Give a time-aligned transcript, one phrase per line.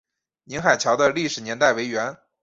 [0.45, 2.17] 宁海桥的历史年代为元。